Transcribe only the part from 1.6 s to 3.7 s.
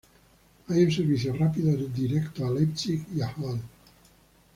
directo a Leipzig y a Halle.